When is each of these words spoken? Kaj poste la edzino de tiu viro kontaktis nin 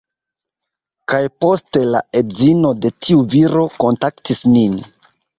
Kaj 1.11 1.17
poste 1.43 1.83
la 1.95 1.99
edzino 2.21 2.71
de 2.85 2.91
tiu 3.07 3.21
viro 3.35 3.67
kontaktis 3.83 4.41
nin 4.55 4.79